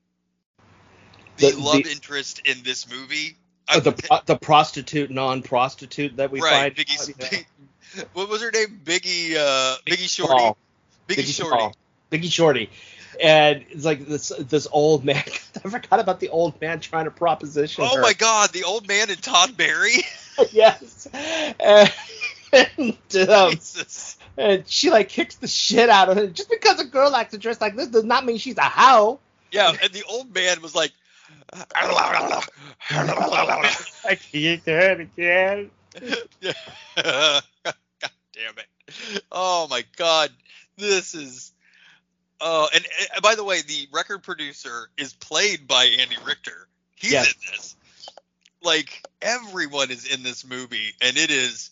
[1.36, 3.36] the, The- love the- interest in this movie.
[3.68, 6.74] Uh, the the prostitute non-prostitute that we right, find.
[6.74, 7.00] Biggie.
[7.00, 7.38] out, you
[7.96, 8.04] know.
[8.12, 8.80] what was her name?
[8.84, 9.36] Biggie.
[9.36, 10.58] Uh, Biggie Shorty.
[11.08, 11.74] Biggie, Biggie Shorty.
[12.10, 12.70] Biggie Shorty.
[13.22, 15.22] And it's like this this old man.
[15.64, 17.84] I forgot about the old man trying to proposition.
[17.86, 18.02] Oh her.
[18.02, 20.04] my God, the old man and Todd Barry.
[20.52, 21.06] yes.
[21.12, 21.92] And,
[22.52, 24.16] and, um, Jesus.
[24.36, 26.32] and she like kicks the shit out of him.
[26.32, 29.20] Just because a girl likes to dress like this does not mean she's a hoe.
[29.52, 30.92] Yeah, and the old man was like.
[34.04, 35.70] I can't do it again.
[36.96, 37.42] God
[38.32, 39.22] damn it.
[39.30, 40.30] Oh my god.
[40.76, 41.52] This is
[42.44, 46.66] Oh, and, and by the way, the record producer is played by Andy Richter.
[46.96, 47.28] He's Yes.
[47.32, 47.76] in this.
[48.62, 51.70] Like everyone is in this movie and it is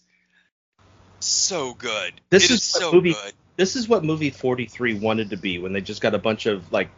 [1.19, 2.13] so good.
[2.31, 3.33] This is is so movie- good.
[3.57, 6.73] This is what movie 43 wanted to be when they just got a bunch of
[6.73, 6.89] like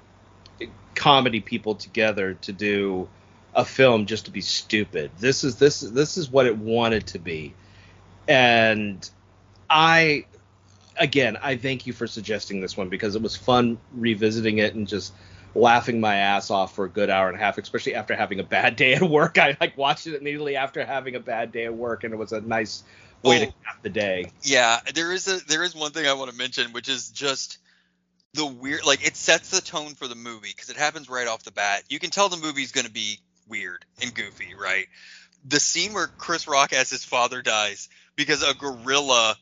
[0.94, 3.08] comedy people together to do
[3.54, 5.10] a film just to be stupid.
[5.18, 7.54] This is this this is what it wanted to be.
[8.28, 9.08] And
[9.68, 10.26] I
[10.96, 14.86] again, I thank you for suggesting this one because it was fun revisiting it and
[14.86, 15.12] just
[15.54, 18.44] laughing my ass off for a good hour and a half, especially after having a
[18.44, 19.38] bad day at work.
[19.38, 22.32] I like watched it immediately after having a bad day at work and it was
[22.32, 22.84] a nice
[23.22, 24.32] way to cap the day.
[24.42, 27.58] Yeah, there is a there is one thing I want to mention, which is just
[28.34, 28.84] the weird.
[28.84, 31.84] Like it sets the tone for the movie because it happens right off the bat.
[31.88, 33.18] You can tell the movie's going to be
[33.48, 34.86] weird and goofy, right?
[35.46, 39.36] The scene where Chris Rock as his father dies because a gorilla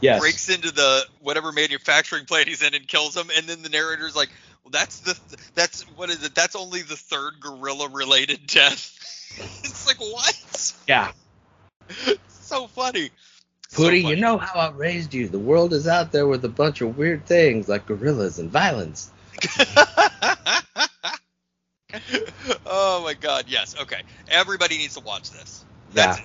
[0.00, 0.18] Yes.
[0.18, 4.16] breaks into the whatever manufacturing plant he's in and kills him, and then the narrator's
[4.16, 4.30] like,
[4.64, 5.16] "Well, that's the
[5.54, 6.34] that's what is it?
[6.34, 8.98] That's only the third gorilla related death."
[9.62, 10.72] it's like what?
[10.88, 11.12] Yeah.
[12.28, 13.10] so funny.
[13.72, 14.16] So Pootie, funny.
[14.16, 15.28] you know how I raised you.
[15.28, 19.10] The world is out there with a bunch of weird things like gorillas and violence.
[22.66, 23.74] oh my god, yes.
[23.80, 24.02] Okay.
[24.28, 25.64] Everybody needs to watch this.
[25.94, 26.18] Yeah.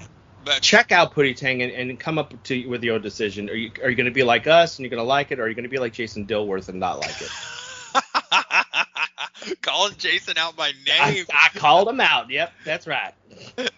[0.43, 3.49] But Check out Pootie Tang and, and come up to with your decision.
[3.49, 5.39] Are you are you going to be like us and you're going to like it,
[5.39, 7.31] or are you going to be like Jason Dilworth and not like it?
[9.61, 11.25] calling Jason out by name.
[11.31, 12.29] I called him out.
[12.29, 13.13] Yep, that's right.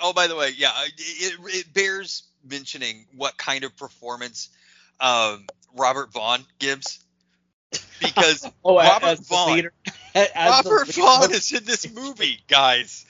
[0.00, 4.48] Oh, by the way, yeah, it, it bears mentioning what kind of performance
[5.00, 6.98] um, Robert Vaughn gives
[8.00, 9.54] because Oh, Robert Vaughn.
[9.56, 9.72] leader-
[10.36, 13.06] Robert Vaughn is in this movie, guys.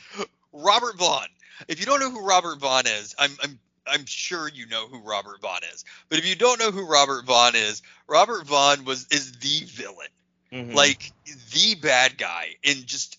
[0.52, 1.26] Robert Vaughn.
[1.68, 5.00] If you don't know who Robert Vaughn is, I'm I'm I'm sure you know who
[5.00, 5.84] Robert Vaughn is.
[6.08, 10.08] But if you don't know who Robert Vaughn is, Robert Vaughn was is the villain,
[10.52, 10.74] Mhm.
[10.74, 11.12] like
[11.52, 13.18] the bad guy in just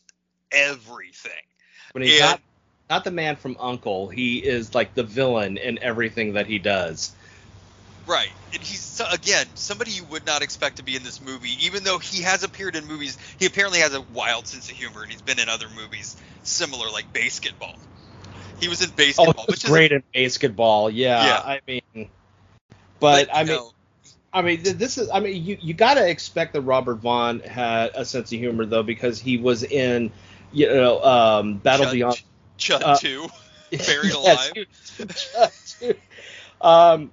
[0.51, 1.31] everything.
[1.91, 2.41] when he's and- not
[2.93, 7.11] not the man from Uncle, he is like the villain in everything that he does.
[8.05, 8.29] Right.
[8.53, 11.97] And he's again somebody you would not expect to be in this movie, even though
[11.97, 13.17] he has appeared in movies.
[13.39, 16.91] He apparently has a wild sense of humor, and he's been in other movies similar,
[16.91, 17.75] like Basketball.
[18.59, 20.91] He was in Oh, Basketball, he which great in basketball.
[20.91, 21.39] Yeah, Yeah.
[21.43, 22.07] I mean, is.
[22.99, 23.71] but, I mean, know,
[24.31, 25.09] I mean, this is.
[25.09, 28.65] I mean, you you got to expect that Robert Vaughn had a sense of humor
[28.65, 30.11] though, because he was in,
[30.51, 32.23] you know, um, Battle Chud- Beyond.
[32.63, 33.27] Chud uh, Two,
[33.71, 34.53] Buried Yes, Alive.
[34.97, 35.95] Chud, too.
[36.61, 37.11] um,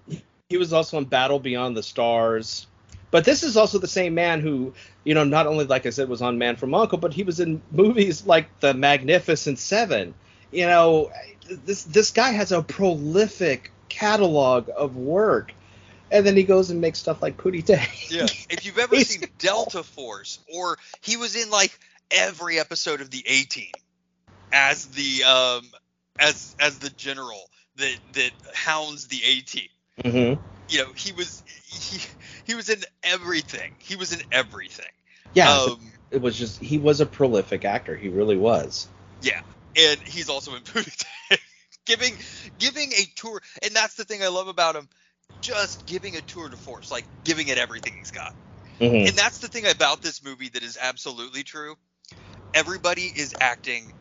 [0.49, 2.67] he was also in Battle Beyond the Stars.
[3.11, 6.09] But this is also the same man who, you know, not only like I said
[6.09, 10.15] was on Man from Uncle, but he was in movies like The Magnificent Seven.
[10.53, 11.11] You know,
[11.65, 15.53] this this guy has a prolific catalog of work,
[16.13, 17.89] and then he goes and makes stuff like Pootie Tang.
[18.09, 18.27] Yeah.
[18.49, 21.77] If you've ever seen Delta Force, or he was in like
[22.13, 23.73] every episode of the A Team
[24.53, 25.71] as the um
[26.19, 27.43] as as the general
[27.77, 29.69] that that hounds the A Team.
[30.05, 30.35] hmm
[30.69, 32.01] You know, he was he
[32.45, 33.71] he was in everything.
[33.79, 34.87] He was in everything.
[35.35, 37.97] Yeah, Um, it was just he was a prolific actor.
[37.97, 38.89] He really was.
[39.21, 39.41] Yeah,
[39.77, 41.05] and he's also in Pootie
[41.87, 42.17] giving
[42.59, 44.89] giving a tour, and that's the thing I love about him.
[45.41, 48.33] Just giving a tour de force, like giving it everything he's got.
[48.81, 49.07] Mhm.
[49.09, 51.77] And that's the thing about this movie that is absolutely true.
[52.55, 53.93] Everybody is acting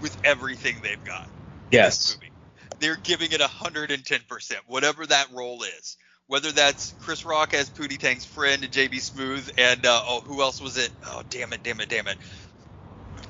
[0.00, 1.28] with everything they've got.
[1.70, 2.16] Yes.
[2.80, 5.96] They're giving it 110%, whatever that role is.
[6.26, 10.40] Whether that's Chris Rock as Pootie Tang's friend and JB Smoove, and uh, oh, who
[10.42, 10.90] else was it?
[11.08, 12.16] Oh, damn it, damn it, damn it.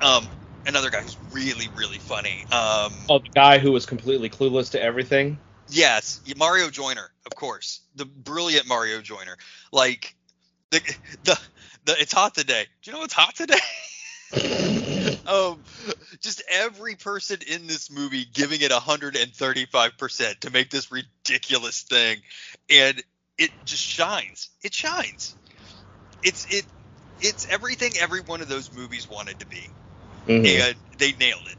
[0.01, 0.27] Um,
[0.67, 2.45] another guy who's really, really funny.
[2.51, 5.39] Um, Oh, the guy who was completely clueless to everything.
[5.67, 9.37] Yes, Mario Joyner, of course, the brilliant Mario Joyner.
[9.71, 10.15] Like
[10.69, 10.81] the
[11.23, 11.39] the
[11.85, 12.65] the it's hot today.
[12.81, 13.59] Do you know what's hot today?
[15.27, 15.63] um,
[16.21, 22.17] just every person in this movie giving it 135% to make this ridiculous thing,
[22.69, 23.01] and
[23.37, 24.49] it just shines.
[24.63, 25.35] It shines.
[26.23, 26.65] It's it
[27.19, 29.61] it's everything every one of those movies wanted to be,
[30.27, 30.59] Mhm.
[30.59, 31.57] and they nailed it.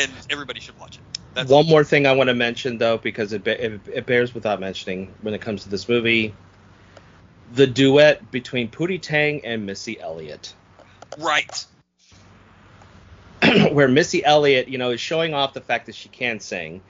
[0.00, 1.04] And everybody should watch it.
[1.34, 4.60] That's One more thing I want to mention though, because it, it it bears without
[4.60, 6.34] mentioning when it comes to this movie,
[7.54, 10.54] the duet between Pootie Tang and Missy Elliott.
[11.18, 11.64] right.
[13.72, 16.82] where Missy Elliott, you know, is showing off the fact that she can sing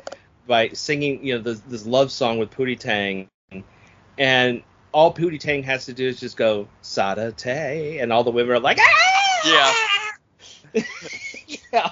[0.47, 3.29] by singing, you know, this, this love song with Pootie Tang,
[4.19, 8.31] and all Pootie Tang has to do is just go Sada Tay, and all the
[8.31, 9.75] women are like, ah!
[10.75, 10.83] Yeah.
[11.73, 11.91] yeah.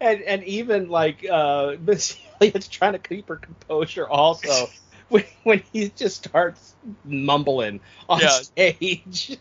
[0.00, 4.70] and and even like uh, Missy Elliott's trying to keep her composure also
[5.08, 8.28] when when he just starts mumbling on Yeah.
[8.30, 9.38] stage.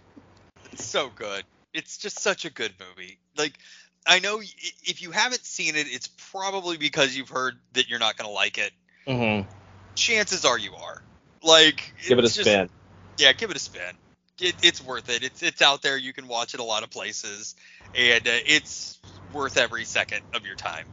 [0.71, 1.43] It's so good.
[1.73, 3.17] It's just such a good movie.
[3.38, 3.53] Like
[4.05, 8.17] I know if you haven't seen it, it's probably because you've heard that you're not
[8.17, 8.71] going to like it.
[9.07, 9.49] Mm-hmm.
[9.95, 11.01] Chances are you are.
[11.41, 12.69] Like Give it a just- spin.
[13.17, 13.95] Yeah, give it a spin.
[14.39, 15.23] It, it's worth it.
[15.23, 15.95] It's it's out there.
[15.97, 17.55] You can watch it a lot of places,
[17.95, 18.99] and uh, it's
[19.31, 20.87] worth every second of your time.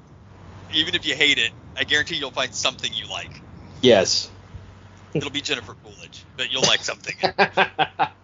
[0.75, 3.41] Even if you hate it, I guarantee you'll find something you like.
[3.81, 4.31] Yes.
[5.15, 7.15] It'll be Jennifer Coolidge, but you'll like something.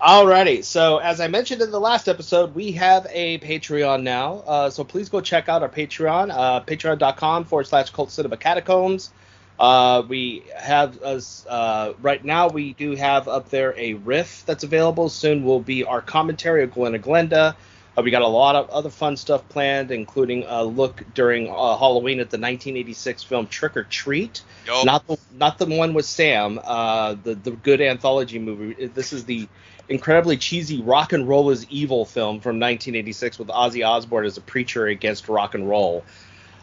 [0.00, 4.42] Alrighty, so as I mentioned in the last episode, we have a Patreon now.
[4.46, 9.10] Uh, so please go check out our Patreon, uh, patreon.com forward slash cult cinema catacombs.
[9.58, 12.48] Uh, we have us uh, right now.
[12.48, 15.08] We do have up there a riff that's available.
[15.08, 17.56] Soon will be our commentary of Glen or Glenda.
[17.96, 21.76] Uh, we got a lot of other fun stuff planned, including a look during uh,
[21.78, 24.42] Halloween at the 1986 film Trick or Treat.
[24.66, 24.84] Yup.
[24.84, 28.88] Not the not the one with Sam, uh, the the good anthology movie.
[28.88, 29.48] This is the
[29.88, 34.40] incredibly cheesy Rock and Roll is Evil film from 1986 with Ozzy Osbourne as a
[34.40, 36.04] preacher against rock and roll.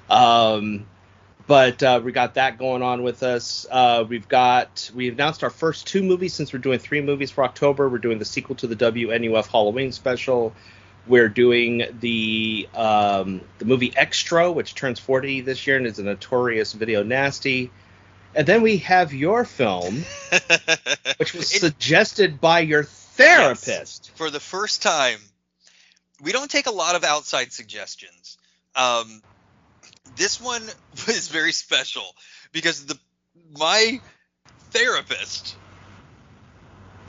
[0.10, 0.86] Um,
[1.46, 3.66] but uh, we got that going on with us.
[3.70, 7.44] Uh, we've got we announced our first two movies since we're doing three movies for
[7.44, 7.90] October.
[7.90, 10.54] We're doing the sequel to the WNUF Halloween special.
[11.06, 16.04] We're doing the um, the movie Xtro, which turns 40 this year and is a
[16.04, 17.72] notorious video nasty.
[18.36, 20.06] And then we have your film,
[21.18, 24.12] which was suggested by your therapist.
[24.16, 25.20] for the first time,
[26.22, 28.38] we don't take a lot of outside suggestions.
[28.76, 29.22] Um,
[30.16, 30.62] this one
[31.08, 32.06] was very special
[32.52, 32.98] because the
[33.58, 34.00] my
[34.72, 35.56] therapist.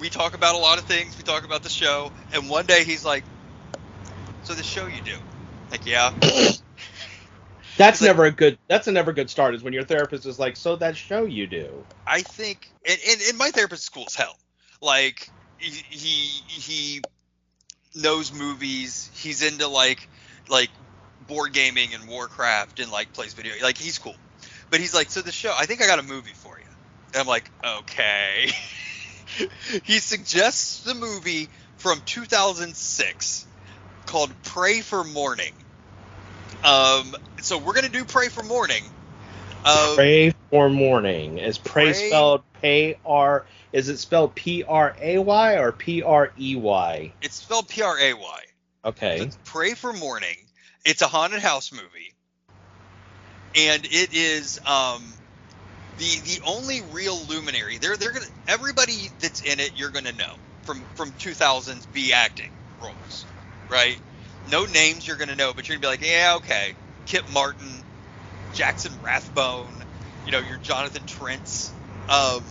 [0.00, 1.16] We talk about a lot of things.
[1.16, 3.24] We talk about the show, and one day he's like,
[4.42, 5.16] "So the show you do?"
[5.70, 6.10] Like, yeah.
[7.76, 8.58] That's Like- never a good.
[8.68, 9.54] That's a never good start.
[9.54, 13.20] Is when your therapist is like, "So that show you do." I think, and, and,
[13.28, 14.36] and my therapist is cool as hell.
[14.82, 15.30] Like
[15.70, 17.02] he, he
[17.94, 19.10] knows movies.
[19.14, 20.08] He's into like
[20.48, 20.70] like
[21.26, 23.54] board gaming and Warcraft and like plays video.
[23.62, 24.16] Like he's cool.
[24.70, 25.54] But he's like, so the show.
[25.56, 26.64] I think I got a movie for you.
[27.12, 28.50] And I'm like, okay.
[29.84, 33.46] he suggests the movie from 2006
[34.06, 35.52] called Pray for Morning.
[36.64, 38.82] Um, so we're gonna do Pray for Morning.
[39.64, 41.38] Pray for morning.
[41.38, 43.46] Is pray, Pray- spelled P R?
[43.72, 47.12] Is it spelled P R A Y or P R E Y?
[47.22, 48.40] It's spelled P R A Y.
[48.84, 49.20] Okay.
[49.20, 50.36] It's Pray for Morning.
[50.84, 52.12] It's a haunted house movie,
[53.54, 55.02] and it is um,
[55.96, 57.78] the the only real luminary.
[57.78, 62.50] They're they're gonna everybody that's in it you're gonna know from from 2000s B acting
[62.82, 63.24] roles,
[63.70, 63.98] right?
[64.46, 66.74] No names you're gonna know, but you're gonna be like, yeah, okay,
[67.06, 67.83] Kip Martin,
[68.54, 69.82] Jackson Rathbone,
[70.24, 71.72] you know, your Jonathan Trents.
[72.08, 72.42] Um,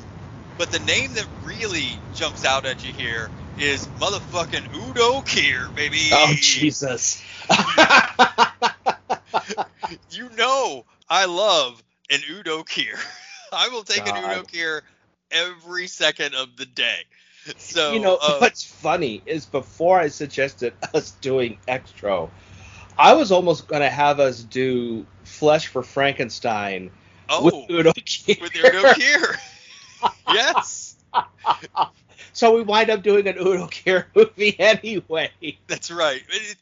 [0.57, 6.09] but the name that really jumps out at you here is motherfucking Udo Kier, baby.
[6.11, 7.23] Oh Jesus.
[10.11, 12.99] you know I love an Udo Kier.
[13.51, 14.47] I will take an Udo God.
[14.47, 14.81] Kier
[15.31, 17.01] every second of the day.
[17.57, 22.29] So you know uh, what's funny is before I suggested us doing Xtro,
[22.97, 25.05] I was almost gonna have us do
[25.43, 26.89] Flesh for Frankenstein
[27.27, 28.39] oh, with Udo Kier.
[28.39, 29.35] with Udo Kier.
[30.29, 30.95] yes,
[32.31, 35.31] so we wind up doing an Udo Kier movie anyway.
[35.67, 36.21] that's right.
[36.29, 36.57] It-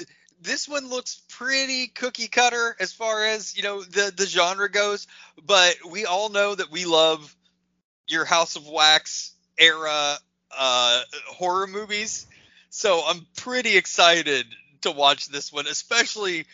[0.00, 0.08] it-
[0.40, 5.06] this one looks pretty cookie cutter as far as you know the the genre goes,
[5.44, 7.32] but we all know that we love
[8.08, 10.16] your House of Wax era
[10.50, 12.26] uh, horror movies.
[12.70, 14.46] So I'm pretty excited
[14.80, 16.46] to watch this one, especially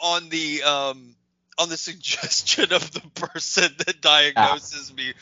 [0.00, 1.14] on the um,
[1.60, 5.12] on the suggestion of the person that diagnoses me,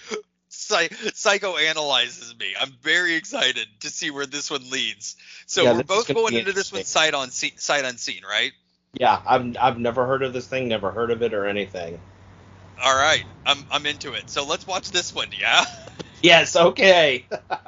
[0.49, 2.55] psy- psychoanalyzes me.
[2.59, 5.17] I'm very excited to see where this one leads.
[5.47, 8.53] So Yeah, we're both going into this one sight on scene, sight unseen, right?
[8.95, 12.01] Yeah, I've I've never heard of this thing, never heard of it or anything.
[12.83, 14.31] All right, I'm I'm into it.
[14.31, 15.65] So let's watch this one, yeah.
[16.23, 17.27] Yes, okay.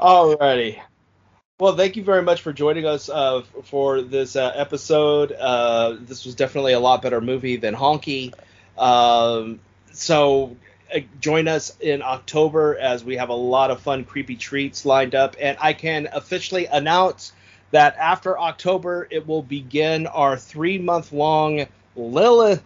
[0.00, 0.80] Alrighty.
[1.60, 5.30] Well, thank you very much for joining us uh, for this uh, episode.
[5.30, 8.32] Uh, this was definitely a lot better movie than Honky.
[8.78, 9.60] Um,
[9.92, 10.56] so
[10.94, 15.14] uh, join us in October as we have a lot of fun, creepy treats lined
[15.14, 15.36] up.
[15.38, 17.34] And I can officially announce
[17.72, 22.62] that after October, it will begin our three month long Lillard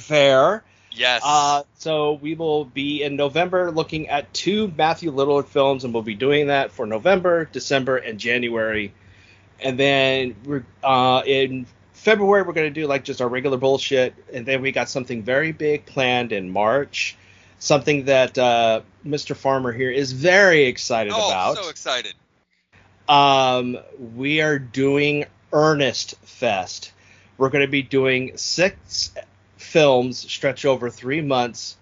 [0.00, 0.62] Fair.
[0.98, 1.22] Yes.
[1.24, 6.02] Uh, so we will be in November looking at two Matthew Lillard films, and we'll
[6.02, 8.92] be doing that for November, December, and January.
[9.60, 14.44] And then we're uh, in February we're gonna do like just our regular bullshit, and
[14.44, 17.16] then we got something very big planned in March,
[17.58, 19.36] something that uh, Mr.
[19.36, 21.56] Farmer here is very excited oh, about.
[21.56, 22.14] so excited.
[23.08, 23.78] Um,
[24.14, 26.92] we are doing Ernest Fest.
[27.38, 29.12] We're going to be doing six
[29.58, 31.76] films stretch over three months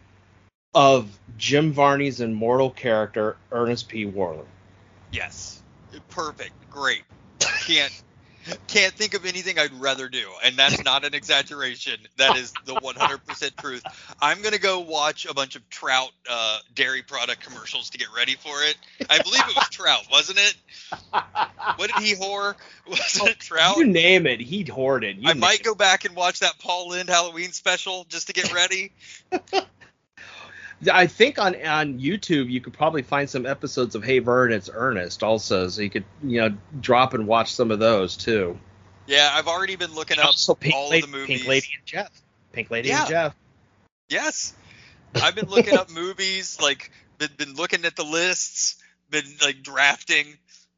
[0.75, 4.05] of Jim Varney's immortal character, Ernest P.
[4.05, 4.47] Worrell.
[5.13, 5.63] Yes.
[6.11, 6.53] Perfect.
[6.71, 7.03] Great.
[7.39, 8.03] Can't
[8.67, 11.99] can't think of anything I'd rather do, and that's not an exaggeration.
[12.17, 13.83] That is the 100% truth.
[14.21, 18.35] I'm gonna go watch a bunch of Trout uh, dairy product commercials to get ready
[18.35, 18.77] for it.
[19.11, 20.57] I believe it was Trout, wasn't it?
[21.77, 22.55] What did he whore?
[22.89, 23.77] Was it Trout?
[23.77, 25.19] You name it, he'd hoarded.
[25.19, 25.65] You I might it.
[25.65, 28.93] go back and watch that Paul Lynde Halloween special just to get ready.
[30.93, 34.69] I think on on YouTube you could probably find some episodes of Hey Vern, it's
[34.73, 38.59] Ernest also, so you could you know drop and watch some of those too.
[39.07, 41.37] Yeah, I've already been looking up Also, Pink, all Lady, of the movies.
[41.39, 42.23] Pink Lady and Jeff.
[42.53, 43.01] Pink Lady Yeah.
[43.01, 43.35] and Jeff.
[44.09, 44.55] Yes.
[45.15, 48.77] I've been looking up movies, like been, been looking at the lists,
[49.09, 50.27] been like drafting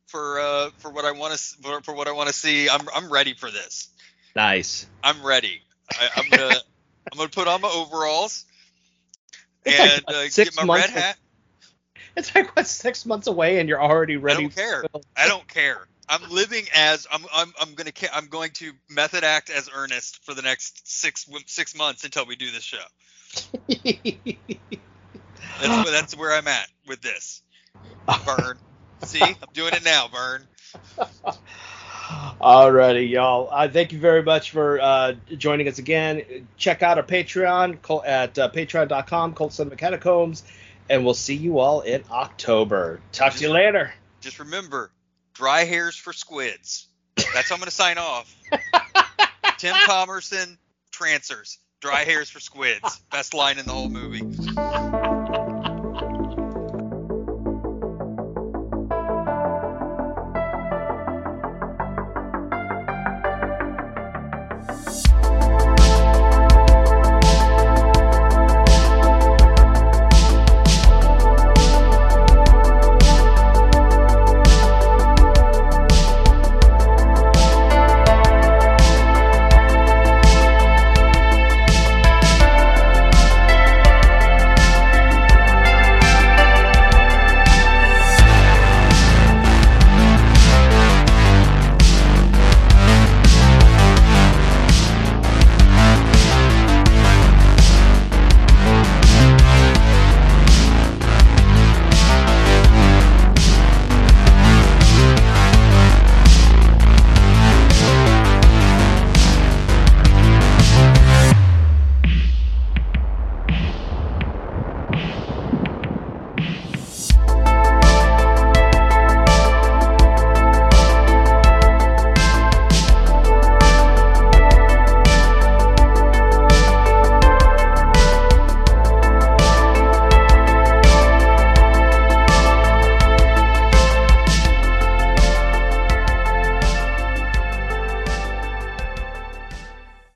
[0.07, 2.69] for uh for what I want to for, for what I want to see.
[2.69, 3.89] I'm I'm ready for this.
[4.37, 4.87] Nice.
[5.03, 5.61] I'm ready.
[5.91, 6.55] I, I'm gonna
[7.11, 8.45] I'm gonna put on my overalls
[9.69, 11.17] It's like, and what, uh, six get my red months- hat.
[12.17, 14.39] It's like what six months away and you're already ready.
[14.39, 14.85] I don't care.
[15.17, 15.87] I don't care.
[16.09, 20.35] I'm living as I'm I'm I'm gonna I'm going to method act as Ernest for
[20.35, 22.79] the next six six months until we do this show.
[25.61, 27.43] That's where, that's where I'm at with this.
[28.25, 28.59] Vern.
[29.03, 30.47] See, I'm doing it now, Vern.
[32.09, 33.49] Alrighty, y'all.
[33.51, 36.47] Uh, thank you very much for uh, joining us again.
[36.57, 40.43] Check out our Patreon col- at uh, patreon.com, Cult Cinema Catacombs,
[40.89, 43.01] and we'll see you all in October.
[43.13, 43.93] Talk to you later.
[44.21, 44.91] Just remember,
[45.35, 46.87] dry hairs for squids.
[47.17, 48.35] That's how I'm gonna sign off.
[49.59, 50.57] Tim Thomerson,
[50.91, 51.59] Trancers.
[51.81, 53.01] Dry hairs for squids.
[53.11, 54.23] Best line in the whole movie.